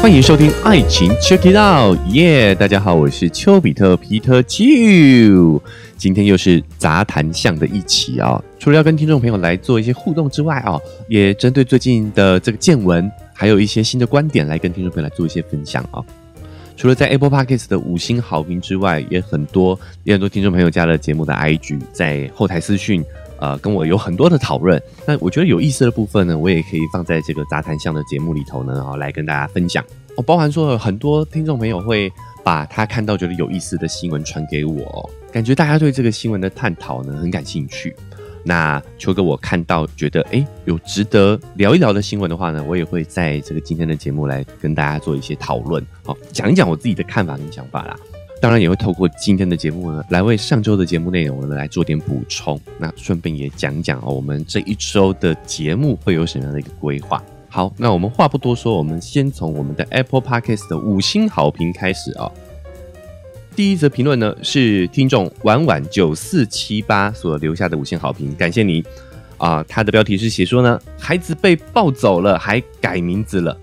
[0.00, 2.54] 欢迎收听《爱情 Check It Out》，耶！
[2.54, 4.64] 大家好，我是丘比特皮特丘。
[5.96, 10.78] 今天又是杂谈项的一期啊，除了要跟听众朋友来做一些互动之外啊，
[11.08, 16.04] 也针对最近的这个见闻，还有一些新的观点来跟听众朋友来做一些分享啊。
[16.76, 23.02] 除了在 Apple Podcast 的五星好评之外，也很多也很多听众朋友加了节目的 IG，在后台私讯。
[23.44, 29.84] 呃，跟我有很多的讨论，那我觉得有意思的部分呢，我也可以放在这个杂谈项的节目里头呢，啊，来跟大家分享。
[30.16, 32.10] 哦，包含说很多听众朋友会
[32.42, 37.94] 把他看到觉得有意思的新闻传给我，感觉大家对这个新闻的探讨呢很感兴趣。
[38.42, 47.94] 那秋哥，我看到觉得哎有值得聊一聊的新闻的话呢，我也会在这个今天的节目来跟大家做一些讨论，好讲一讲我自己的看法跟想法啦。
[48.44, 52.60] 当然也会透过今天的节目呢，来为上周的节目内容呢来做点补充。
[52.76, 57.24] 那顺便也讲讲哦，我们这一周的节目会有什么样的一个规划？
[57.48, 62.30] 好，那我们话不多说，我们先从我们的 Apple Podcast 的五星好评开始啊。
[63.56, 68.84] 第一则评论呢是听众婉婉九四七八所留下的五星好评，感谢你
[69.38, 69.64] 啊。
[69.66, 73.58] 他的标题是写说呢，孩子被抱走了，还改名字了。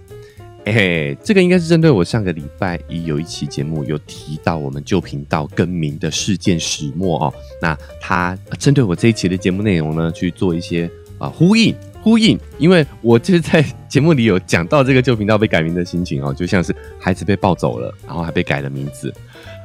[0.65, 7.33] 哎，这个应该是针对我上个礼拜一有一期节目有提到我们旧频道更名的事件始末哦。
[7.59, 19.11] 那他针对我这一期的节目内容呢，去做一些啊呼应呼应，因为我就是在节目里有讲到这个旧频道被改名的心情哦，就像是孩子被抱走了，然后还被改了名字，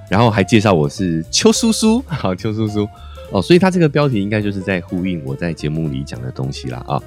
[0.09, 2.89] 然后还介绍我是邱叔叔，好邱叔叔
[3.31, 7.03] 哦，所以他这个标题应该就是在呼应我在节目里讲的东西了啊。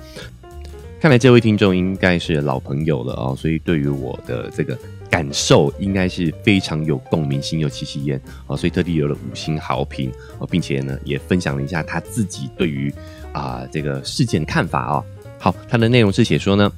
[0.99, 4.77] 看来这位听众应该是老朋友了哦，所以对于我的这个
[5.09, 12.93] 感受应该是非常有共鸣，心有戚戚焉哦，所以特地留了五星好评哦，并且呢也分享了一下他自己对于
[13.31, 15.05] 啊这个事件看法哦。
[15.37, 16.69] 好，他的内容是写说呢，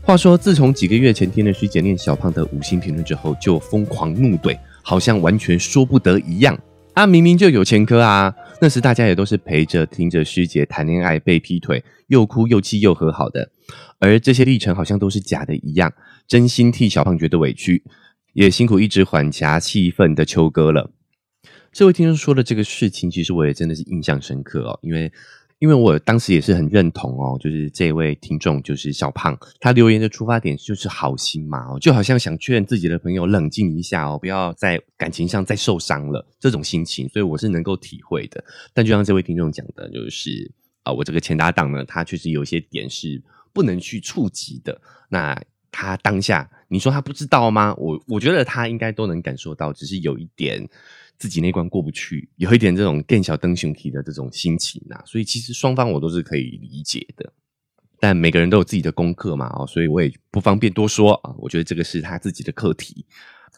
[0.00, 6.58] 话说自从几个月前听了徐姐念小胖的五星评论之后，就疯狂怒怼，好像完全说不得一样。
[6.98, 8.34] 啊，明明就有前科啊！
[8.60, 13.52] 那时大家也都是陪着听着师姐谈恋爱被劈腿，又哭又气又和好的，
[14.00, 15.94] 而这些历程好像都是假的一样，
[16.26, 17.84] 真心替小胖觉得委屈，
[18.32, 20.90] 也辛苦一直缓颊气氛的秋哥了。
[21.70, 25.12] 这位听众说的这个事情，其实我也真的是印象深刻哦，因为。
[25.58, 38.42] 因为我当时也是很认同哦，就是这位听众就是小胖，他留言的出发点就是好心嘛哦，就好像想劝自己的朋友冷静一下哦，不要在感情上再受伤了这种心情，所以我是能够体会的。
[38.72, 40.48] 但就像这位听众讲的，就是
[40.84, 43.20] 啊，我这个前搭档呢，他确实有一些点是
[43.52, 44.80] 不能去触及的。
[45.08, 45.36] 那
[45.72, 47.74] 他当下你说他不知道吗？
[47.76, 50.68] 我我觉得他应该都能感受到，只是有一点。
[51.18, 57.32] 自己那关过不去，有一点这种更小灯熊体的这种心情呐，所以其实双方我都是可以理解的。
[58.00, 61.34] 但每个人都有自己的功课嘛，哦，所以我也不方便多说啊。
[61.38, 63.04] 我觉得这个是他自己的课题。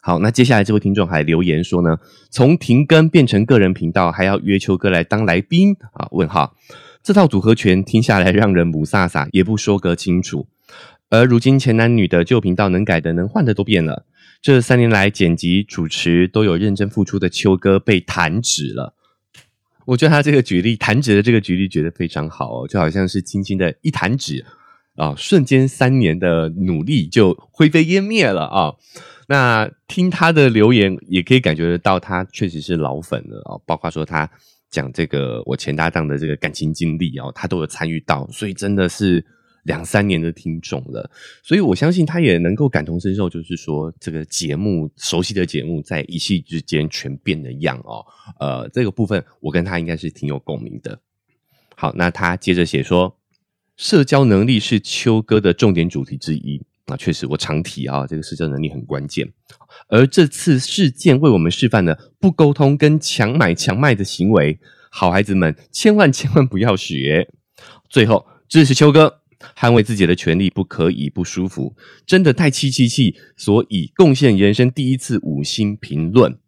[0.01, 1.99] 好，那接下来这位听众还留言说呢，
[2.31, 6.09] 从停更变成个人频道，还要约秋哥来当来宾啊？
[6.13, 6.57] 问号，
[7.03, 10.49] 这套组合拳听下来让人母萨萨也不说个清楚。
[11.11, 14.07] 而如今前男女的旧频道能改的能换的都变了。
[14.43, 18.95] 这三年来，剪辑、主持都有认真付出的秋哥被弹指了。
[19.85, 24.47] 我觉得他这个举例，弹指的这个举例，觉得非常好，就好像是轻轻的一弹指
[24.97, 28.75] 啊，瞬间三年的努力就灰飞烟灭了啊。
[29.29, 33.61] 那听他的留言，也可以感觉得到，他确实是老粉了啊。
[33.67, 34.31] 包括说他
[34.71, 39.23] 讲这个我前搭档的这个感情经历哦，他都有参与到，所以真的是。
[39.65, 41.11] 两三年的听众了，
[41.43, 48.05] 所以我相信他也能够感同身受，就是说这个节目熟悉的节目在一夕之间全变了样哦。
[48.39, 50.99] 呃，这个部分我跟他应该是挺有共鸣的。
[51.77, 53.19] 好，那他接着写说，
[53.77, 59.31] 社交能力是秋哥的重点主题之一啊，确实我常提啊，这个社交能力很关键。
[59.89, 64.59] 而这次事件为我们示范了不沟通跟强买强卖的行为，
[64.91, 67.31] 好孩子们千万千万不要学。
[67.89, 69.20] 最后支持秋哥。
[69.57, 71.75] 捍卫自己的权利不可以不舒服，
[72.07, 76.39] 真的太气气气，所以贡献人生第一次五星评论，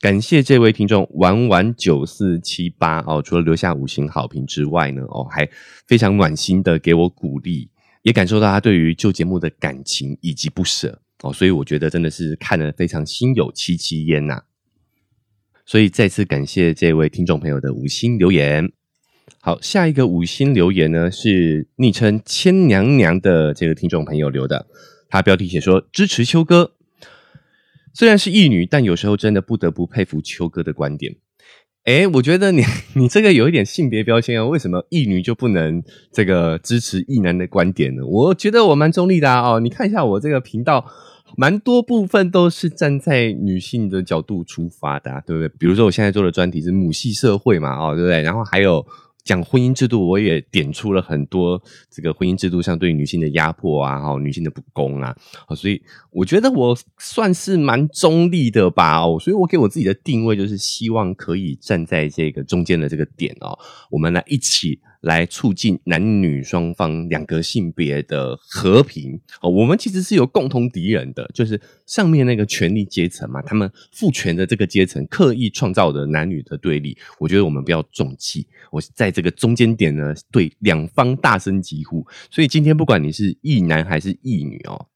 [0.00, 5.48] 感谢这位听众玩玩九四七八哦，除了留下五星好评之外呢，哦还
[5.86, 7.70] 非常暖心的给我鼓励，
[8.02, 14.42] 也感受到他对于旧节目的感情以及不舍哦，所以我觉得真的是看得非常心有戚戚焉呐，
[15.66, 18.72] 所以再次感谢这位听众朋友的五星留言。
[19.40, 24.66] 好，下一个五星留言呢是昵称千娘娘的这个听众朋友留的，
[25.08, 26.72] 他标题写说支持秋哥，
[27.94, 31.16] 虽然是义女，但有时候真的不得不佩服秋哥的观点。
[31.84, 32.62] 哎，我觉得你
[32.94, 35.82] 你这个有一点性别标签啊，为什么异女就不能
[36.12, 38.04] 这个支持异男的观点呢？
[38.04, 40.84] 我觉得我蛮中立的啊，哦，你看一下我这个频道，
[41.38, 45.48] 蛮多部分都是站在女性的角度出发的，对不对？
[45.58, 48.20] 比如说我现在做的专题是母系社会嘛，哦，对不对？
[48.20, 48.84] 然后还有。
[49.28, 55.14] 讲婚姻制度，我也点出了很多这个婚姻制度上对女性的压迫啊，哈，女性的不公啊，
[55.54, 63.58] 所以我觉得我算是蛮中立的吧，哦，所以我给我自己的定位就是希望可以站在这个中间的这个点哦，
[63.90, 64.80] 我们来一起。
[65.02, 82.04] 来促进男女双方两个性别的和平哦，我们其实是有共同敌人的，就是上面那个权力阶层嘛，他们父权的这个阶层刻意创造的男女的对立，我觉得我们不要重气，我在这个中间点呢，对两方大声疾呼。
[82.30, 84.86] 所以今天不管你是异男还是异女哦，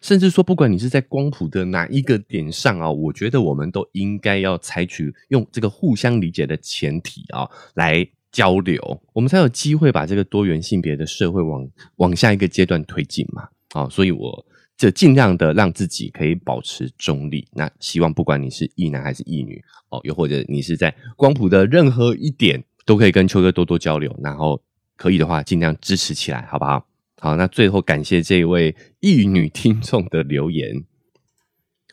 [0.00, 8.08] 甚至说不管你是在光谱的哪一个点上啊，我觉得我们都应该要采取用这个互相理解的前提啊来。
[8.32, 13.46] 交流，我们才有机会把这个多元性别的社会往往下一个阶段推进嘛？
[13.74, 14.46] 啊，所以我
[14.76, 17.46] 就尽量的让自己可以保持中立。
[17.52, 24.18] 那希望不管你是异男还是异女，哦，又或者你是在光谱的任何一点，都可以跟秋哥多多交流。
[24.22, 24.62] 然后
[24.96, 26.86] 可以的话，尽量支持起来，好不好？
[27.20, 30.84] 好，那最后感谢这位异女听众的留言。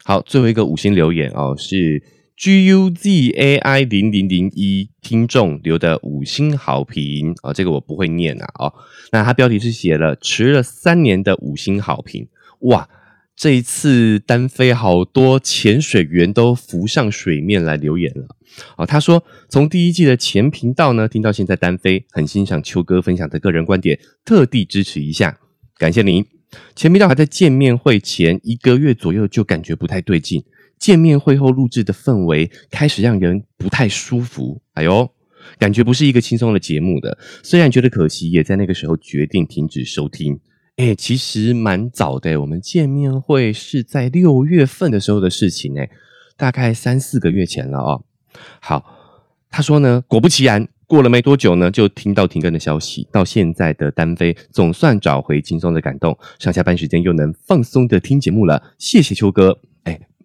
[0.05, 2.01] 好，最后一个五星留言哦，是。
[2.39, 8.73] G U Z A I 零零零一听众留的五星好评啊，这个我不会念啊哦。
[9.11, 12.29] 那他标题是写了迟了三年的五星好评
[12.61, 12.87] 哇！
[13.35, 18.37] 这一次单飞好多潜水员都浮上水面来留言了
[18.77, 18.85] 哦。
[18.85, 25.37] 他说从第一季的前频道呢听到现在单飞，很欣赏秋哥分享的个人观点，特地支持一下，
[25.77, 26.25] 感谢您。
[26.73, 30.41] 前频道还在见面会前一个月左右就感觉不太对劲。
[30.79, 35.11] 见面会后录制的氛围开始让人不太舒服，哎呦，
[35.57, 37.17] 感觉不是一个轻松的节目的。
[37.43, 40.39] 虽然觉得可惜，也在那个时候决定停止收听。
[40.77, 45.89] 哎，其实蛮早的，我们见面会是在六月份的时候的事情，哎，
[46.37, 48.03] 大概三四个月前了哦。
[48.61, 48.85] 好，
[49.49, 53.05] 他说呢，果不其然，过了没多久呢，就听到停更的消息。
[53.11, 58.73] 到现在的单飞，总算找回轻松的感动，上下班时间又能放松的听节目了。
[58.77, 59.59] 谢谢秋哥。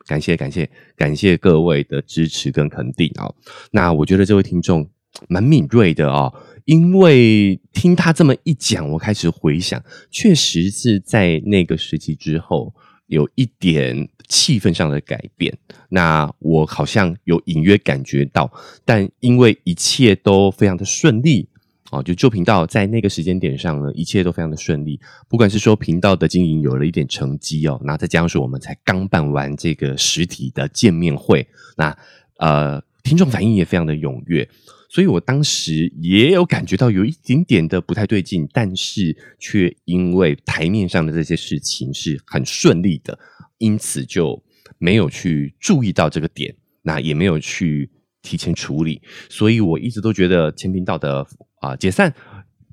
[0.07, 3.33] 感谢感谢感谢各位的支持跟肯定啊！
[3.71, 4.89] 那我觉得这位听众
[5.29, 6.33] 蛮敏锐的哦，
[6.67, 12.75] 因为听他这么一讲，我开始回想，确实是在那个时期之后
[13.07, 15.57] 有一点气氛上的改变。
[15.89, 18.53] 那我好像有隐约感觉到，
[18.85, 21.49] 但因为一切都非常的顺利。
[21.95, 24.99] 哦，就旧频道在那个时间点上呢，一切都非常的顺利。
[25.29, 31.47] 不管是说频道的经营有了一点成绩哦，那再加上说我们才刚办完这个实体的见面会，
[31.77, 31.97] 那
[32.39, 34.49] 呃，听众反应也非常的踊跃，
[34.91, 43.17] 所以我当时也有感觉到有一点点的不太对劲，但是却因为台面上的这些事情是很顺利的，
[43.59, 44.43] 因此就
[44.79, 51.25] 没有去注意到这个点，那也没有去提前处理，所以我一直都觉得前频道的。
[51.65, 52.13] 啊，解散，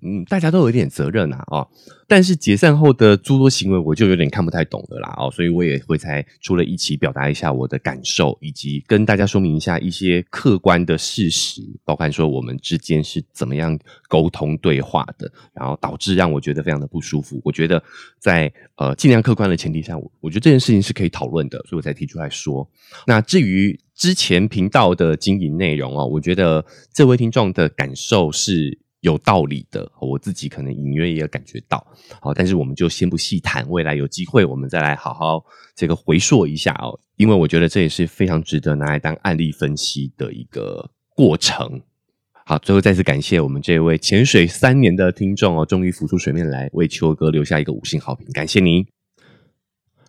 [0.02, 1.68] 嗯，大家都有一点责任啊，哦，
[2.08, 13.78] 但是解散后的诸多行为，我就有点看不太懂了啦，哦，所以我也会才出了一起表达一下我的感受，以及跟大家说明一下一些客观的事实，包括说我们之间是怎么样
[14.10, 17.40] 沟通对话的，然后导致让我觉得非常的不舒服。
[17.46, 17.82] 我觉得
[18.18, 22.68] 在呃尽量客观的前提下，我我觉得这件事情是可以讨论的，所以我才提出来说。
[23.06, 28.80] 那至于之前频道的经营内容哦，我觉得这位听众的感受是。
[29.02, 31.86] 有道理的，我自己可能隐约也感觉到，
[32.20, 35.44] 好，但是我们就先不细谈，未来有机会我们再来好好
[35.76, 41.82] 这个回溯一下哦，因为我觉得这也是非常值得拿来当案例分析的一个过程。
[42.46, 48.86] 好，最后再次感谢我们这位潜水三年的听众哦，终于浮出水面来为秋哥留下一个五星好评，感谢您。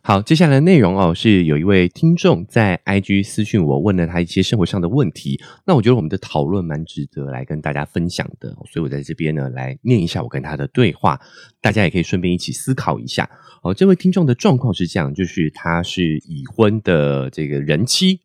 [0.04, 5.40] 好，接下来的内容哦，是有一位听众在 IG 私讯我，问了他一些生活上的问题。
[5.64, 11.20] 那我觉得我们的讨论蛮值得来跟大家分享的，所以我在这边呢来念一下我跟他的对话，
[11.60, 13.30] 大家也可以顺便一起思考一下。
[13.62, 18.22] 哦，这位听众的状况是这样，就是他是已婚的这个人妻，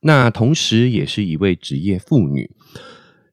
[0.00, 2.50] 那同时也是一位职业妇女。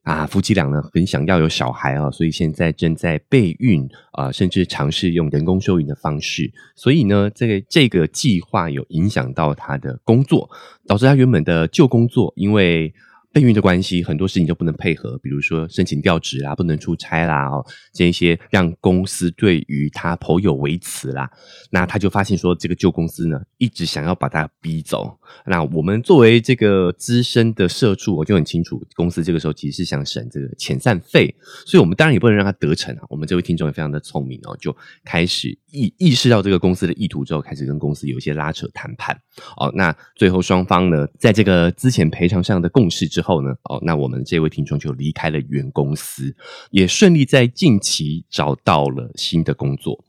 [0.06, 6.48] 啊，夫妻俩呢很想要有小孩啊，所以现在正在备孕啊，甚至尝试用人工受孕的方式。
[6.76, 10.48] 所以呢，这个这个计划有影响到他的工作，
[10.86, 12.94] 导致他原本的旧工作因为
[13.36, 17.62] 备孕的关系，很多事情就不能配合，比如说申请调职啦，不能出差啦，哦，
[17.92, 21.30] 这一些让公司对于他颇有微词啦。
[21.70, 25.18] 那他就发现说，这个旧公司呢，一直想要把他逼走。
[25.44, 33.02] 那我们作为这个资深的社畜，我就很清楚，公司这个时候其实是想省这个遣散费，所以我们当然也不能让他得逞啊。
[33.10, 34.74] 我们这位听众也非常的聪明哦，就
[35.04, 39.14] 开始意意识到这个公司的意图之后，开始跟公司有一些拉扯谈判。
[39.58, 43.25] 哦，那最后双方呢，在这个资遣赔偿上的共识之后。
[43.26, 43.50] 后呢？
[43.64, 46.34] 哦，那我们这位听众就离开了原公司，
[46.70, 50.04] 也顺利在近期找到了新的工作。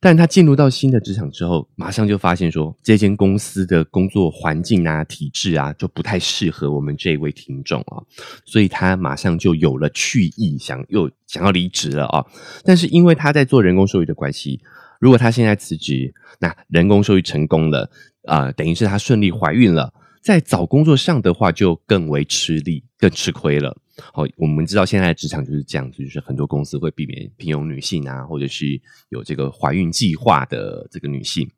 [0.00, 7.98] 但他进入到新的职场之后，马上就发现说，这间公司的工作环境啊、体制啊，就不太适合我们这位听众啊，
[8.44, 12.24] 所以他马上就有了去意，想又想要离职了啊。
[12.62, 14.60] 但是因为他在做人工受育的关系，
[15.00, 17.90] 如果他现在辞职，那人工受育成功了
[18.26, 19.92] 啊，等于是他顺利怀孕了。
[20.20, 23.76] 在找工作上的话，就更为吃力、更吃亏了。
[24.12, 31.50] 好，我们知道现在职场就是这样子，就是很多公司会避免聘用女性啊，或者是有这个怀孕计划的这个女性，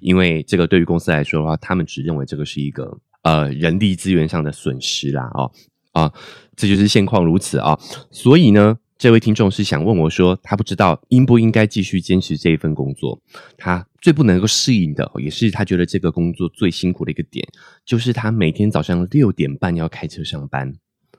[0.00, 5.30] 因为这个对于公司来说的话，他们只认为这个是一个呃人力资源上的损失啦。
[5.34, 5.50] 哦
[5.92, 6.12] 啊，
[6.56, 7.78] 这就是现况如此啊。
[8.10, 8.78] 所以呢。
[8.96, 13.20] 这位听众是想问我说，他不知道应不应该继续坚持这一份工作。
[13.58, 17.46] 他最不能够适应的，也是他觉得这个工作最辛苦的一个点，
[17.84, 20.72] 就是他每天早上六点半要开车上班，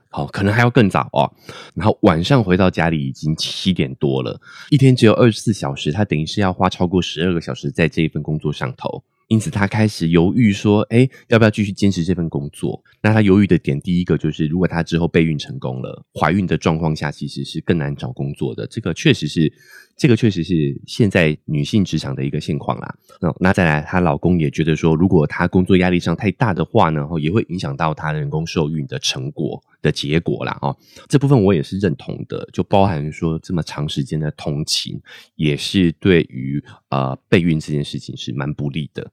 [0.09, 1.29] 好，可能还要更早哦。
[1.75, 4.39] 然后晚上回到家里已经七点多了，
[4.69, 9.03] 一天只有二十四小时，他等于是要花超过十二个小时在这一份工作上头。
[9.27, 18.67] 因此，他开始犹豫说：“哎，要不要继续坚持这份工作？”那他犹豫的点，第一个就是，如果他之后备孕成功了，怀孕的状况下，其实是更难找工作的。
[18.67, 19.51] 这个确实是。
[19.97, 22.95] 这个确实是现在女性职场的一个现况啦。
[23.21, 30.57] 那那再来，她老公也觉得说，如果她工作压力上太大的话呢，也会影响到她人工受孕的成果的结果啦。
[30.61, 30.75] 哦，
[31.07, 34.99] 这部分我也是认同的，就包含说这么长时间的通勤，
[35.35, 39.09] 也是对于呃备孕这件事情是蛮不利的。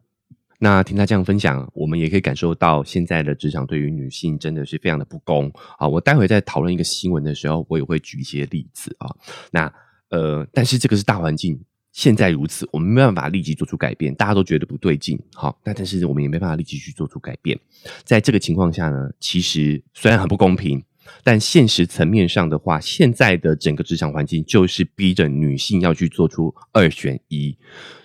[0.58, 5.48] 那听他这样分享，我们也可以感受到现在的职场对于女性真的是非常的不公
[5.78, 5.86] 啊。
[5.86, 9.14] 我待会在讨论一个新闻的时候，我也会举一些例子啊。
[9.52, 9.72] 那。
[10.12, 11.58] 呃，但是这个是大环境，
[11.90, 17.58] 现在如此，我们没办法立即做出改变，大家都觉得不对劲，好，那但是我们也没办法立即去做出改变。
[18.04, 20.84] 在这个情况下呢，其实虽然很不公平，
[21.24, 27.56] 但现实层面上的话，现在的整个职场环境就是逼着女性要去做出二选一，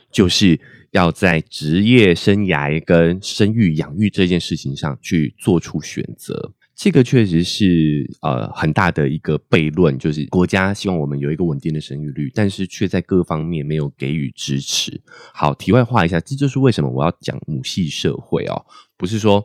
[0.10, 0.58] 就是
[0.92, 6.54] 要在职业生涯跟生育养育这件事情上去做出选择。
[6.78, 15.02] 这个确实是呃很大的一个悖论，就是国家希望我们有一个稳定的生育率，但是却在各方面没有给予支持。
[15.34, 18.64] 好，题外话一下，这就是为什么我要讲母系社会哦，
[18.96, 19.44] 不是说，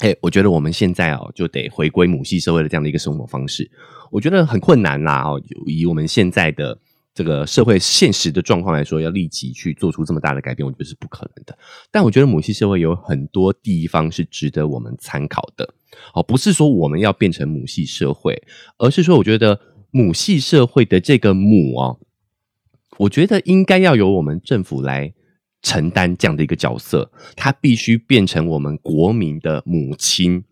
[0.00, 3.70] 哎，我觉得我们现在哦就得回归母系社会的这样的一个生活方式，
[4.10, 6.78] 我觉得很困难啦哦，以我们现在的。
[7.16, 11.58] 这个社会现实的状况来说，要立即去做出这么大的改变，我觉得是不可能的。
[11.90, 15.72] 但我觉得母系社会有很多地方是值得我们参考的。
[16.12, 18.42] 哦，不是说我们要变成母系社会，
[18.76, 19.58] 而是说，我觉得
[19.90, 21.96] 母系社会的这个母啊，
[22.98, 25.14] 我觉得应该要由我们政府来
[25.62, 30.44] 承担这样的一个角色，它必须变成我们国民的母亲。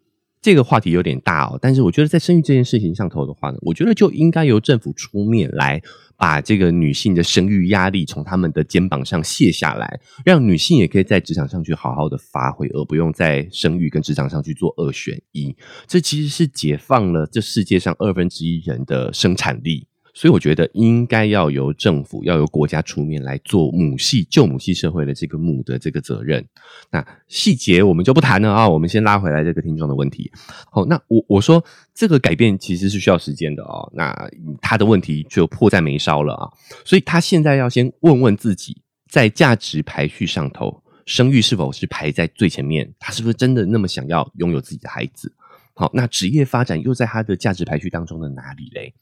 [0.44, 5.80] 这个话题有点大哦，但是我觉得在生育这件事情上头的话呢，我觉得就应该由政府出面来。
[6.16, 15.54] 把这个女性的生育压力从他们的肩膀上卸下来，让女性也可以在职场上去好好的发挥，而不用在生育跟职场上去做二选一。
[15.88, 19.88] 这其实是解放了这世界上二分之一人的生产力。
[20.14, 26.46] 所以我觉得应该要由政府、要由国家出面来做母系旧母系社会的这个母的这个责任。
[26.90, 30.30] 那细节我们就不谈了啊，我们先拉回来这个听众的问题。
[30.70, 33.90] 好，那我我说这个改变其实是需要时间的哦。
[33.92, 34.14] 那
[34.62, 36.48] 他的问题就迫在眉梢了啊，
[36.84, 42.88] 所以他现在要先问问自己，在价值排序上头，生育是否是排在最前面？
[43.00, 45.32] 他是不是真的那么想要拥有自己的孩子？
[45.74, 48.94] 好，那职业发展又在他的价值排序当中的哪里嘞？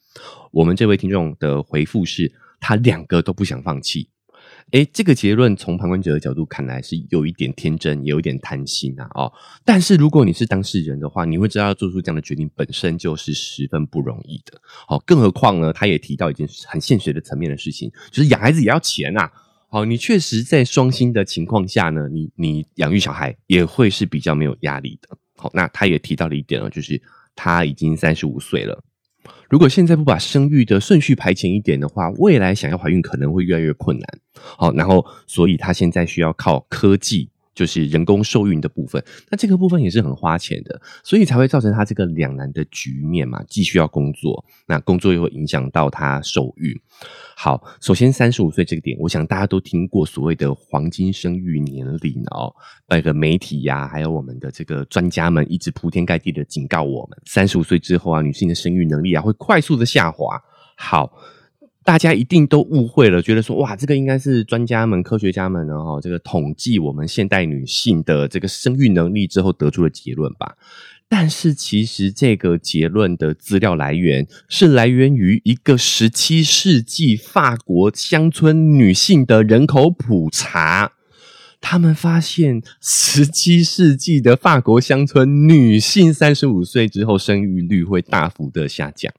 [0.51, 4.09] 我们这位听众的回复是，他两个都不想放弃。
[4.71, 9.07] 诶，这个结论从旁观者的角度看来是有一点天真，也有一点贪心啊。
[9.15, 9.31] 哦，
[9.67, 14.59] 但是如果你是当事人的话，你会知道做出这样的决定本身就是十分不容易的。
[14.65, 19.31] 好，更何况呢，他也提到一件很现实的层面的事情，就是养孩子也要钱啊。
[19.69, 25.19] 好，你确实在双薪的情况下呢，你你养育小孩也会是比较没有压力的。
[25.43, 27.03] 好，那他也提到了一点哦，就是
[27.35, 28.81] 他已经三十五岁了。
[29.51, 34.21] 如果现在不把生育的顺序排前一点的话，未来想要怀孕可能会越来越困难。
[34.35, 39.03] 好，然后所以他现在需要靠科技就是人工受孕的部分。
[39.31, 43.43] 那这个部分也是很花钱的，所以才会造成他这个两难的局面嘛。
[43.45, 46.75] 既需要工作，那工作又会影响到他受孕。
[47.37, 52.55] 好，首先三十五岁这个点，我想大家都听过所谓的黄金生育年龄哦。
[52.89, 60.41] 那个媒体呀，还有我们的这个专家们，一直铺天盖地的警告我们，三十五岁之后啊，女性的生育能力啊会快速的下滑。
[60.77, 61.13] 好。
[61.85, 70.57] 大家一定都误会了，觉得说哇，这个应该是专家们、科学家们呢哈，这个统计我们现代女性的这个生育能力之后得出的结论吧。
[71.09, 80.93] 但是其实这个结论的资料来源是来源于一个十七世纪法国乡村女性的人口普查，
[81.61, 89.13] 他们发现十七世纪的法国乡村女性三十五岁之后生育率会大幅的下降。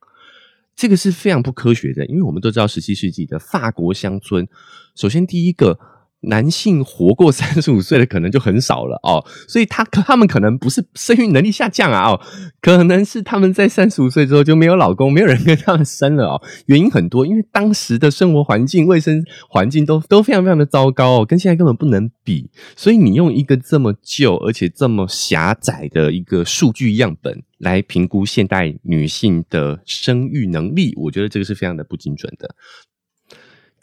[0.75, 4.47] 这个是非常不科学的，因为我们都知道，十七世纪的法国乡村，
[4.95, 5.79] 首先第一个。
[6.23, 12.21] 男性活过三十五岁的可能就很少了哦，所以他他们可能不是生育能力下降啊哦，
[12.61, 16.41] 可能是他们在三十五岁之后就没有老公，没有人跟他们生了哦。
[16.67, 22.49] 原因很多，因为当时的生活环境、卫生环境都都非常非常的糟糕哦，跟现在根本不能比。
[22.75, 32.55] 所以你用一个这么旧而且这么狭窄的一个数据样本来评估现代女性的生育能力，我觉得这个是非常的不精准的。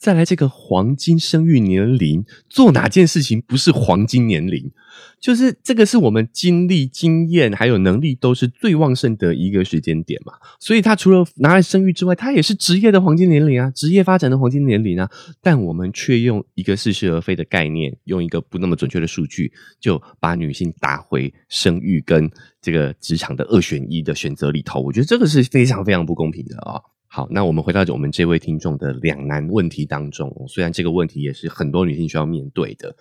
[0.00, 4.72] 再来这个黄金生育年龄，做哪件事情不是黄金年龄？
[5.20, 10.32] 就是这个是我们精力、经验还有能力都是最旺盛的一个时间点嘛。
[10.58, 15.10] 所以，他除了拿来生育之外，他也是职业的黄金年龄啊，职业发展的黄金年龄啊。
[15.42, 22.30] 但我们却用一个似是而非的概念，用一个不那么准确的数据，就把女性打回生育跟
[22.62, 24.80] 这个职场的二选一的选择里头。
[24.80, 26.80] 我觉得这个是非常非常不公平的啊。
[27.12, 32.94] 好，那我们回到我们这位听众的两难问题当中，虽然这个问题也是很多女性需要面对的，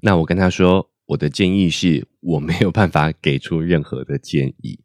[0.00, 4.78] 那我跟他说，我的建议是我没有办法给出任何的建议。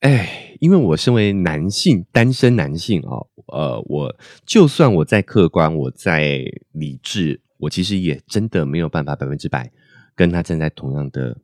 [0.00, 9.72] 哎，因为我身为男性，单身男性哦，呃，我就算我在客观，我在理智，我其实也真的没有办法百分之百
[10.14, 11.38] 跟他站在同样的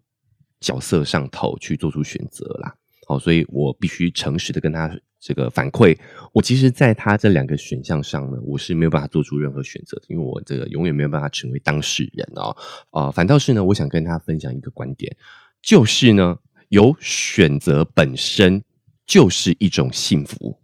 [0.60, 2.74] 角色上头去做出选择啦。
[3.06, 4.94] 好，所以我必须诚实的跟他。
[5.20, 5.98] 这个反馈，
[6.32, 12.56] 我其实在他这两个选项上呢，我是没有办法做出任何选择的，因为我这个永远没有办法成为当事人哦。
[12.90, 15.16] 啊，反倒是呢，我想跟他分享一个观点，
[15.60, 18.62] 就是呢，有选择本身
[19.06, 20.60] 就是一种幸福。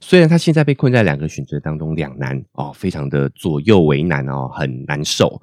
[0.00, 5.42] 虽然他现在被困在两个选择当中两难哦，非常的左右为难哦，很难受。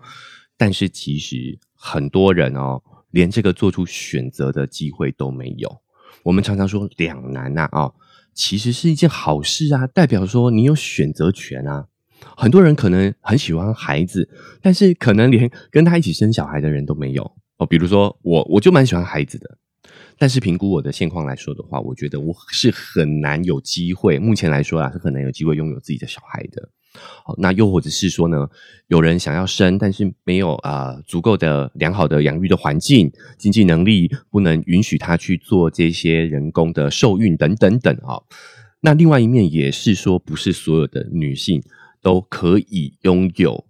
[0.58, 5.82] 但是其实很多人哦，连这个做出选择的机会都没有。
[6.24, 7.91] 我们常常说两难呐，啊。
[8.34, 11.88] 其实是一件好事啊，代表说你有选择权啊。
[12.38, 14.30] 很多人可能很喜欢孩子，
[14.62, 17.24] 但是可能连跟他一起生小孩的人都没有
[17.58, 17.65] 哦。
[17.65, 19.58] 比如说我，我就蛮喜欢孩子的，
[20.17, 24.17] 但是评估我的现况来说的话，我觉得我是很难有机会。
[24.17, 26.69] 目前来说啊，是很难有机会拥有自己的小孩的。
[27.24, 28.50] 好，那又或者是说呢，
[28.88, 38.22] 有人想要生，但是没有啊足够的良好的养育的环境，经济能力不能允许他去做这些人工的受孕等等等啊。
[38.82, 41.64] 那另外一面也是说，不是所有的女性
[42.02, 43.66] 都可以拥有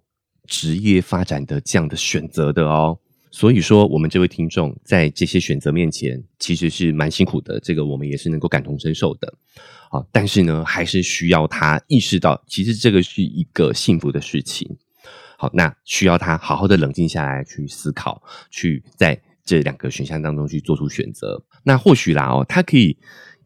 [0.46, 2.98] 职业发展的这样的选择的哦。
[3.34, 7.58] 所以说，我们这位听众在这些选择面前，其实是蛮辛苦的。
[7.58, 9.34] 这个我们也是能够感同身受的。
[9.90, 14.76] 啊，但是呢，还是需要他意识到，其实这个是一个幸福的事情。
[15.36, 21.42] 好，那需要他好好的冷静下来，去思考，去在这两个选项当中去做出选择。
[21.64, 22.96] 那或许啦哦，他可以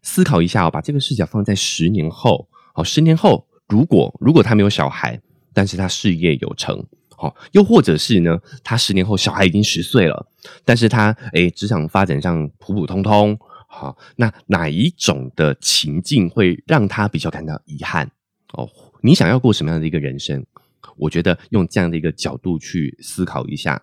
[0.03, 2.47] 思考一下哦，把这个视角放在十年后。
[2.75, 5.19] 好，十年后，如果如果他没有小孩，
[5.55, 6.85] 但是他事业有成，
[7.21, 10.25] 好，又或者是呢，他十年后小孩已经十岁了，
[10.65, 13.37] 但是他诶职场发展上普普通通。
[13.67, 18.09] 好，那哪一种的情境会让他比较感到遗憾？
[18.53, 18.67] 哦，
[19.03, 20.47] 你想要过什么样的一个人生？
[20.97, 23.83] 我觉得用这样的一个角度去思考一下，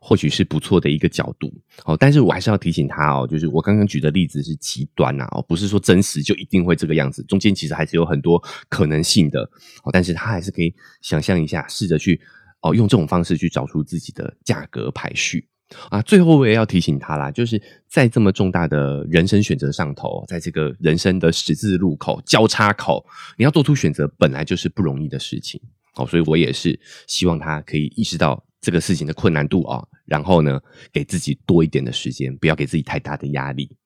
[0.00, 1.52] 或许是不错的一个角度。
[1.84, 9.42] 哦，但是我还是要提醒他哦，就是我刚刚举的例子是极端呐，哦，不是说真实就一定会这个样子，中间其实还是有很多可能性的。
[9.82, 12.20] 哦，但是他还是可以想象一下，试着去
[12.62, 15.48] 哦，用这种方式去找出自己的价格排序。
[15.90, 23.04] 啊，最后我也要提醒他啦，就是在这么重大的人生选择上头，在这个人生的十字路口交叉口，
[23.36, 25.60] 你要做出选择，本来就是不容易的事情。
[25.96, 30.60] 哦，所以我也是希望他可以意识到这个事情的困难度啊，然后呢，
[30.92, 33.76] 给自己多一点的时间，不要给自己太大的压力。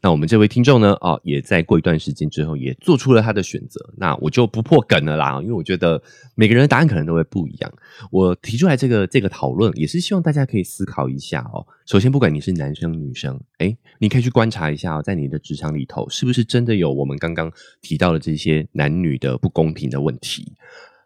[0.00, 3.92] 那我们这位听众呢，哦，也在过一段时间之后也做出了他的选择。
[3.98, 6.02] 那我就不破梗了啦，因为我觉得
[6.34, 7.70] 每个人的答案可能都会不一样。
[8.10, 11.66] 我提出来这个这个讨论，也是希望大家可以思考一下哦。
[11.84, 17.52] 首先，不管你是男生女生，哎，你可以去观察一下，在你的职场里头，是不是真的有我们刚刚
[17.82, 20.54] 提到的这些男女的不公平的问题？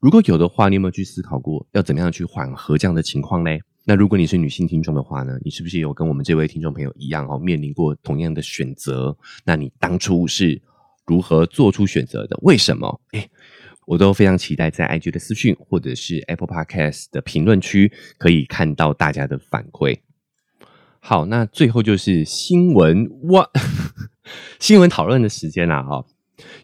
[0.01, 3.51] 如果有的话，你有没有去思考过要怎么样去缓和这样的情况呢？
[3.85, 9.15] 那如果你是女性听众的话呢，你是不是有跟我们这位听众朋友一样哦，面临过同样的选择？
[9.45, 10.63] 那你当初是
[11.05, 12.39] 如何做出选择的？
[12.41, 12.99] 为什么？
[13.13, 13.29] 哎，
[13.87, 19.99] 我都非常期待在 IG 的私讯或者是 Apple Podcast 的评论区可以看到大家的反馈。
[21.01, 23.47] 好，那最后就是新闻哇，
[24.59, 26.07] 新闻讨论的时间啦，哈。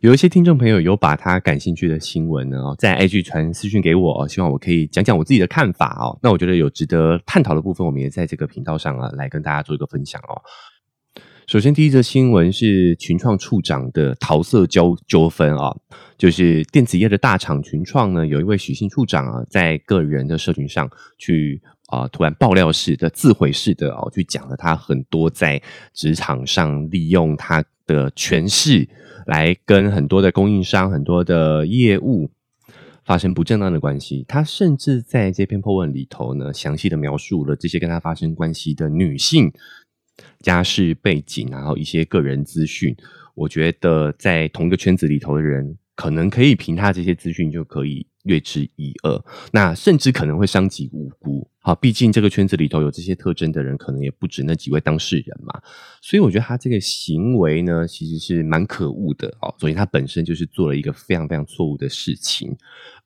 [0.00, 6.18] 有一些听众朋友有把他感兴趣的新闻呢，在 IG 传私讯给我，希望我可以讲讲我自己的看法哦。
[6.22, 10.40] 那我觉得有值得探讨的部分，我们也在这个频道上啊，来跟大家做一个分享哦。
[11.46, 15.74] 首先，第一则新闻是群创处长的桃色纠纠纷啊，
[16.18, 25.62] 就是电子业的大厂群创呢，有一位许姓处长啊，在个人的社群上去啊，突然爆料式的、自毁式的哦，去讲了他很多在
[25.94, 28.88] 职场上利用他的权势。
[29.26, 32.30] 来跟很多的供应商、很多的业务
[33.04, 34.24] 发生不正当的关系。
[34.28, 39.52] 他甚至在这篇 po 文里头呢，详细的描述了这些跟他发生关系的女性
[40.38, 42.96] 家世背景，然后一些个人资讯。
[43.34, 48.06] 我觉得在同一个圈子里头的人，可能可以凭他这些资讯就可以。
[48.26, 51.48] 略知一二，那甚至可能会伤及无辜。
[51.60, 55.60] 好，毕竟这个圈子里头有这些特征的人，可能也不止那几位当事人嘛。
[56.00, 59.52] 所以我觉得他这个行为呢，其实是蛮可恶的哦。
[59.58, 62.56] 所以他本身就是做了一个非常非常错误的事情。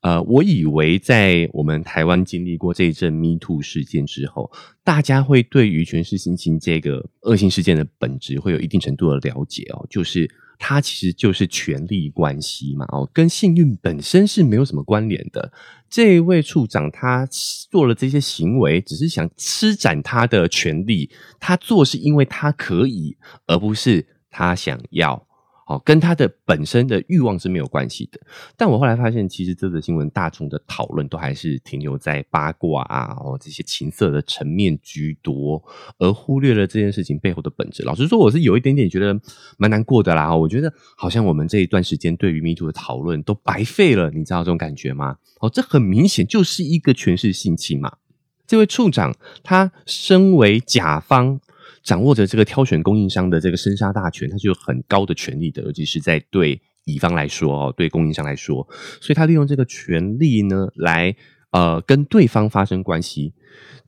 [0.02, 4.50] 呃，我以为在我们台湾经历过这一阵 Me Too 事件之后，
[4.84, 10.30] 大家会对于全市性侵这个恶性事件的本质会有一定程度的了解哦，就是。
[10.62, 15.50] 它其实就是权力关系嘛，哦，跟幸运本身是没有什么关联的。
[15.88, 17.26] 这位处长他
[17.70, 25.26] 做了这些行为，只是想施展他的权力，他做是因为他可以，而不是他想要。
[25.70, 28.20] 哦，跟他的本身的欲望是没有关系的。
[28.56, 35.62] 但我后来发现，其实这则新闻大众的讨论都还是停留在八卦啊，哦这些情色的层面居多，
[35.98, 37.84] 而忽略了这件事情背后的本质。
[37.84, 39.16] 老实说，我是有一点点觉得
[39.58, 40.34] 蛮难过的啦。
[40.34, 45.18] 我觉得好像我们这一段时间对于迷途的讨论都白费了，你知道这种感觉吗？
[45.38, 47.98] 哦，这很明显就是一个权势性侵嘛。
[48.44, 51.40] 这位处长他身为甲方。
[51.82, 58.66] 掌握着这个挑选供应商的这个生杀大权，他就有很高的权力的，尤其是在对乙方来说哦，对供应商来说，
[59.00, 61.14] 所以他利用这个权力呢，来
[61.50, 63.32] 呃跟对方发生关系，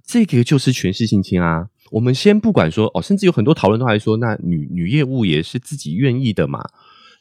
[0.04, 1.68] 这个就是权势性侵啊。
[1.90, 6.64] 我们先不管说哦，甚至有很多讨论都还说，那女女业务也是自己愿意的嘛。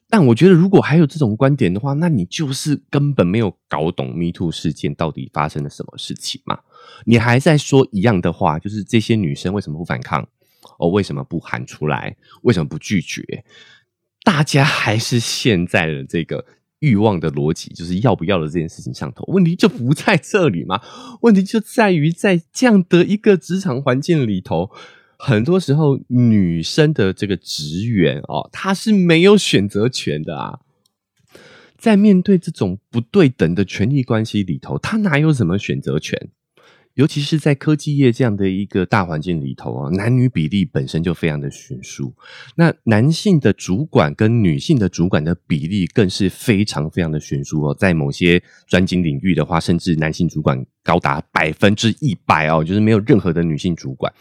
[0.09, 6.59] 但我觉得，如果还有这种观点的话，那你就是根本没有搞懂 Me Too 事件到底发生了什么事情嘛。
[7.05, 10.27] 你还在说一样的话，就是这些女生为什么不反抗？
[10.81, 12.17] 哦，为什么不喊出来？
[12.41, 13.45] 为什么不拒绝？
[14.23, 16.45] 大家还是现在的这个
[16.79, 19.23] 欲望的逻辑，就是要不要的这件事情上头。
[19.27, 20.81] 问题就不在这里吗？
[21.21, 24.71] 问题就在于在这样的一个职场环境里头，
[25.17, 30.59] 很多时候女生的这个职员哦，她是没有选择权的啊。
[31.77, 36.29] 在面对这种不对等的权力关系里头，她哪有什么选择权？
[36.95, 42.13] 尤其是在科技业这样的一个大环境里头啊，男女比例本身就非常的悬殊。
[42.55, 47.73] 那男性的主管跟女性的主管的比例更是非常非常的悬殊哦。
[47.73, 54.13] 在某些专精领域的话，甚至男性主管高达百分之一百哦，就是没有任何的女性主管。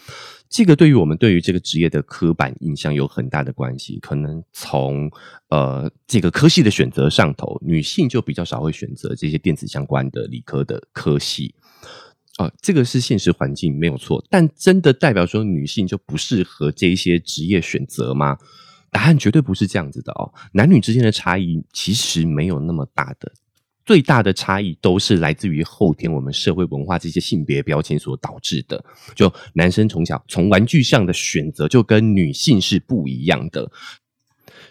[0.48, 4.00] 这个对于我们对于这个职业的刻板印象有很大的关系。
[4.00, 5.08] 可能从
[5.48, 11.54] 呃这个科系的选择上头，女性就比较少会选择这些电子相关的理科的科系。
[12.40, 18.38] 啊，这个是现实环境没有错，但真的代表说女性就不适合这一些职业选择吗？
[18.90, 20.32] 答案绝对不是这样子的哦。
[20.52, 23.30] 男女之间的差异其实没有那么大的，
[23.84, 28.82] 最大的差异都是来自于后天我们社会文化这些性别标签所导致的。
[29.14, 33.70] 就男生从小从玩具上的选择就跟女性是不一样的，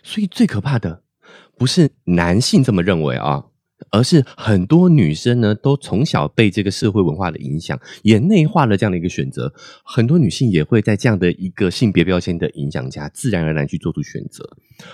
[0.01, 1.03] 所以最可怕的
[1.55, 3.45] 不是男性这么认为啊。
[3.91, 9.53] 而是很多女生呢，都从小被这个社会文化的影响，也内化了这样的一个选择。
[9.83, 14.47] 很多女性也会在这样的一个性别标签的影响下，自然而然去做出选择。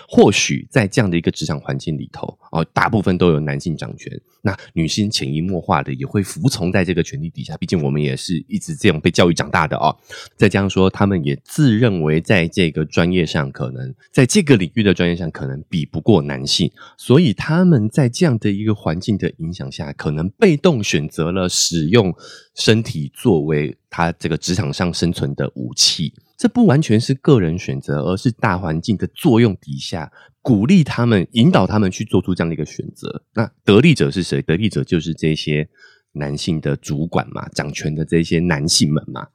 [0.07, 7.55] 或许在这样的一个职场环境里头，哦，大部分都有男性掌权，那女性潜移默化的也会服从在这个权力底下。
[7.57, 9.95] 毕竟我们也是一直这样被教育长大的哦。
[10.35, 22.13] 再加上说，他们也自认为在这个专业上，可能在这个领域的专业上，可能比不过男性，所以他们在这样的一个环境的影响下，可能被动选择了使用
[22.53, 26.13] 身体作为他这个职场上生存的武器。
[26.37, 30.11] 这不完全是个人选择，而是大环境的作用底下，
[30.41, 33.23] 鼓励他们、引导他们去做出这样的一个选择。
[33.33, 34.41] 那得利者是谁？
[34.41, 35.69] 得利者就是这些
[36.11, 39.29] 男性的主管嘛，掌权的这些男性们嘛。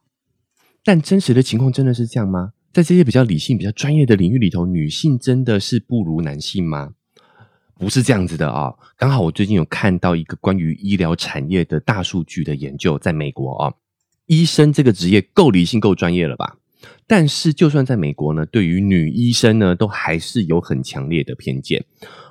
[0.83, 2.53] 但真实的情况真的是这样吗？
[2.71, 6.93] 在这些比较理性、比较专业的领域里头，女性真的是不如男性吗？
[7.81, 8.71] 不是这样子的啊！
[8.95, 13.73] 刚好我最近有看到一个关于医疗产业的大数据的研究，在美国啊，
[14.27, 16.57] 医生这个职业够理性、够专业了吧？
[17.07, 21.83] 但是就算在美国呢，对于女医生呢，都还是有很强烈的偏见。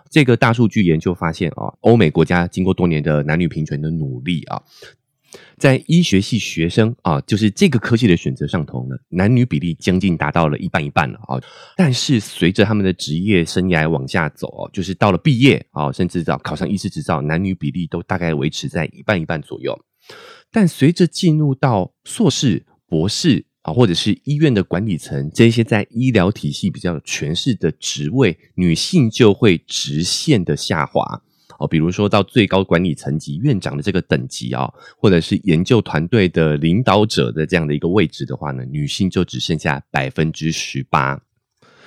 [0.08, 4.62] 这个大数据研究发现啊，欧美国家经过多年的男女平权的努力啊。
[5.56, 11.40] 在医学系学生啊，就是这个科技的选择上头呢，男女比例将近达到了一半一半了啊。
[11.76, 19.78] 但是随着他们的职业生涯往下走哦，就是到了毕业啊，甚至到考上医师执照，男女比例都大概维持在一半一半左右。
[20.50, 31.22] 但随着进入到硕士、博士啊，或者是医院的管理层这些在医疗体系比较有权势的职位，女性就会直线的下滑。
[31.60, 41.20] 哦，比如说到最高管理层级院长的这个等级啊，或者是研究团队的领导者的这样的一个位置的话呢，女性就只剩下百分之十八，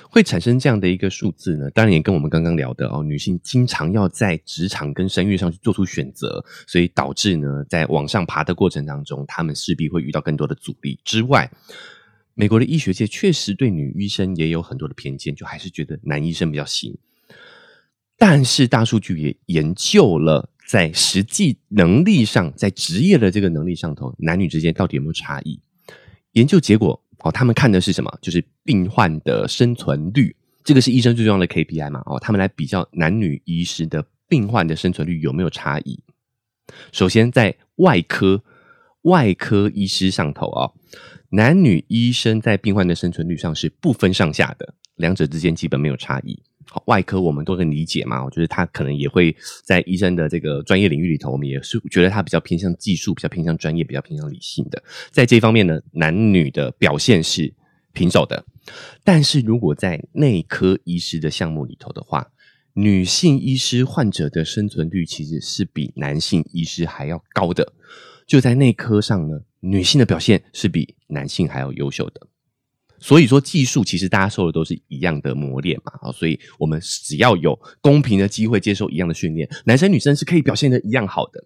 [0.08, 1.68] 会产生这样的一个数字呢？
[1.72, 11.00] 当然也跟我们刚刚聊的哦，女性经常要在职场跟生育上去做出选择，所以导致呢，在往上爬的过程当中，他们势必会遇到更多的阻力。
[11.04, 11.50] 之外，
[12.34, 16.96] 美国的医学界确实对女医生也有很多的偏见，就还是觉得男医生比较行。
[18.16, 25.60] 但是大数据也研究了，在实际能力上，在职业的这个能力上头，男女之间到底有没有差异？
[26.32, 28.18] 研究结果哦，他们看的是什么？
[28.20, 32.02] 就是病患的生存率，这个是医生最重要的 KPI 嘛？
[32.06, 36.00] 哦，他们来比较男女医师的病患的生存率有没有差异？
[36.92, 38.42] 首先，在外科
[39.02, 40.70] 外科医师上头啊，
[41.30, 46.42] 男女医生在病患的生存率上是不分上下的，两者之间基本没有差异。
[46.66, 54.82] 好，外科我们都能理解嘛，我觉得他可能也会在医生的这个专业领域里头，我们也是觉得他比较偏向技术，比较偏向专业，比较偏向理性的。
[55.10, 57.52] 在这方面呢，男女的表现是
[57.92, 58.44] 平手的。
[59.04, 62.28] 但是如果在内科医师的项目里头的话，
[62.72, 67.72] 女性医师患者的生存率其实是比男性医师还要高的。
[68.26, 72.26] 就在内科上呢，女性的表现是比男性还要优秀的。
[73.04, 81.44] 所以说，技术其实大家受的都是一样的磨练嘛，啊，所以我们只要有公平的机会接受一样的训练，男生女生是可以表现的一样好的。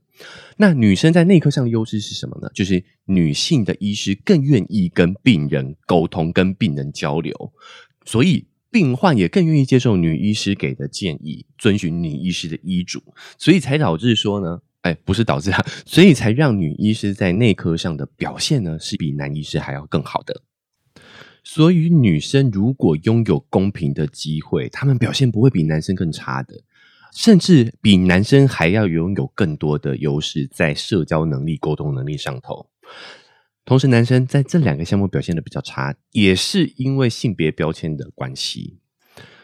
[0.58, 2.48] 那女生在内科上的优势是什么呢？
[2.54, 7.52] 就是女性的医师更愿意跟病人沟通，跟病人交流，
[8.04, 13.02] 所以病患也更愿意接受女医师给的建议，遵循女医师的医嘱，
[13.36, 20.40] 所以才导致说呢，哎，不是导致啊，所以才让女医师在内科上的表现呢，是比男医师还要更好的。
[21.42, 26.62] 所以，女生如果拥有公平的机会，她们表现不会比男生更差的，
[27.12, 32.68] 甚至比男生还要拥有更多的优势，在社交能力、沟通能力上头。
[33.64, 38.78] 同时，男生在这两个项目表现的比较差，也是因为性别标签的关系。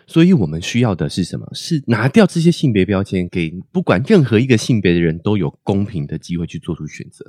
[0.07, 1.49] 所以我们需要的是什么？
[1.53, 7.25] 是拿掉这些性别标签，给不管任何一个性别的人都有公平的机会去做出选择。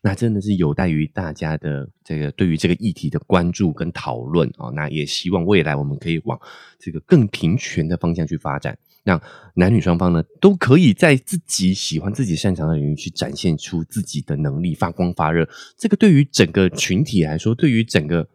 [0.00, 4.70] 那真的是有待于大家的这个对于这个议题的关注跟讨论啊。
[4.74, 6.38] 那也希望未来我们可以往
[6.78, 9.20] 这个更平权的方向去发展，让
[9.54, 15.48] 男女双方呢都可以在自己喜欢、自己擅长的领域去展现出自己的能力，发光发热。
[15.76, 18.26] 这个对于整个群体来说，对于整个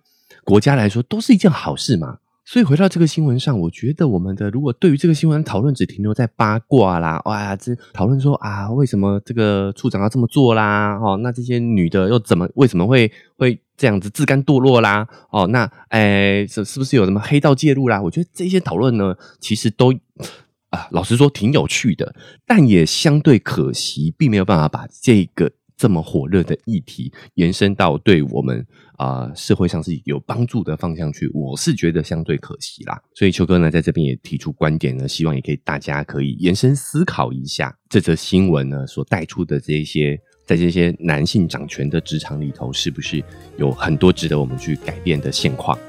[0.43, 2.19] 国家来说，都是一件好事嘛。
[2.51, 10.97] 所以回到这个新闻上，我觉得我们的如果对于这个新闻讨论只停留在八卦啦，哇，这讨论说啊，为什么这个处长要这么做啦？
[10.97, 15.07] 哦，那这些女的又怎么为什么会会这样子自甘堕落啦？
[15.29, 18.01] 哦，那哎，是是不是有什么黑道介入啦？
[18.01, 19.93] 我觉得这些讨论呢，其实都
[20.71, 22.15] 啊，老实说挺有趣的，
[22.47, 25.51] 但也相对可惜，并没有办法把这个。
[25.79, 33.01] 这么火热的议题延伸到对我们啊社会上是有帮助的方向去，我是觉得相对可惜啦。
[33.15, 43.23] 所以秋哥呢在这边也提出观点呢，希望也可以大家可以延伸思考一下这则新闻呢所带出的这些，在这些男性掌权的职场里头，是不是
[43.57, 45.79] 有很多值得我们去改变的现况？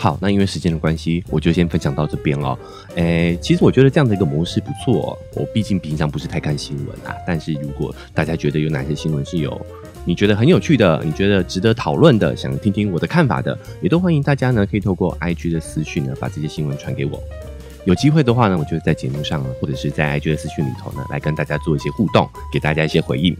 [0.00, 2.58] 好，那因为时间的关系，我就先分享到这边了。
[2.94, 5.18] 诶，其实我觉得这样的一个模式不错。
[5.34, 9.60] 我毕竟平常不是太看新闻啊，但是如果大家觉得有哪些新闻是有
[10.06, 17.22] 你觉得很有趣的，你觉得值得讨论的，想听听我的看法的，也都欢迎大家呢可以透过 IG 的私讯呢把这些新闻传给我。
[17.84, 23.36] 有机会的话呢，我就在节目上或者是在 IG 的私讯里头呢来跟大家做一些互动，给大家一些回应。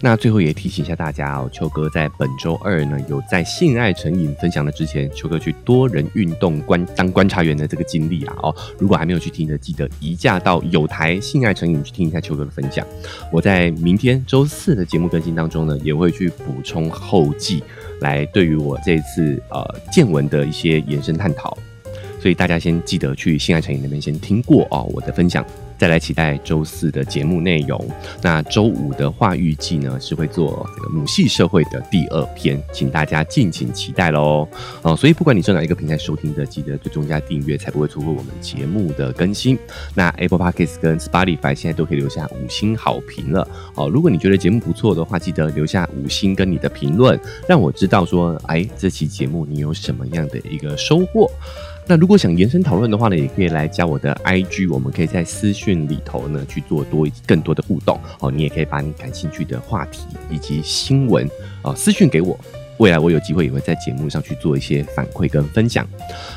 [0.00, 12.86] 那最后也提醒一下大家哦，秋哥在本周二呢有在性爱成瘾分享的之前，秋哥去多人运动观当观察员的这个经历啊哦，如果还没有去听的，记得移驾到有台性爱成瘾去听一下秋哥的分享。
[13.32, 17.62] 我在明天周四的节目更新当中呢，也会去补充后记，
[18.00, 21.56] 来对于我这次呃见闻的一些延伸探讨。
[22.20, 25.44] 所以大家先记得去性爱成瘾那边先听过哦我的分享。
[25.78, 27.80] 再来期待周四的节目内容。
[28.20, 34.48] 那周五的话，预计呢是会做这个母系社会的第二篇，请大家敬请期待喽。
[34.82, 39.56] 哦，所以不管你在哪一个平台收听的，记得最终加订阅，才不会错过我们节目的更新。
[39.94, 43.46] 那 Apple Podcasts 跟 Spotify 现在都可以留下五星好评了。
[43.76, 47.16] 哦，如果你觉得节目不错的话，记得留下五星跟你的评论，
[47.48, 51.30] 让我知道说，哎，这期节目你有什么样的一个收获。
[51.88, 58.30] 那如果想延伸讨论的话呢，也可以来加我的 IG，我们可以在私讯里头呢去做多更多的互动哦。
[58.30, 61.26] 你也可以把你感兴趣的话题以及新闻
[61.62, 62.38] 哦私讯给我，
[62.76, 65.88] 未来我有机会也会在节目上去做一些反馈跟分享。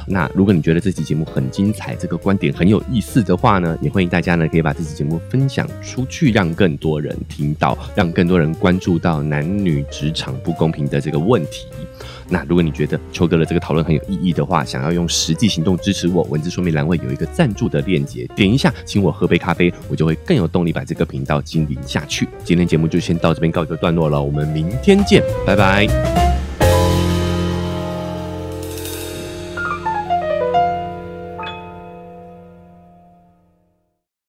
[0.07, 11.67] 那如果你觉得这期节目很精彩，这个观点很有意思的话呢，也欢迎大家呢可以把这期节目分享出去，让更多人听到，让更多人关注到男女职场不公平的这个问题。
[12.33, 22.25] 那如果你觉得秋哥的这个讨论很有意义的话，想要用实际行动支持我，文字说明栏位有一个赞助的链接，点一下，请我喝杯咖啡，我就会更有动力把这个频道经营下去。
[22.45, 26.30] 今天节目就先到这边告一个段落了，我们明天见，拜拜。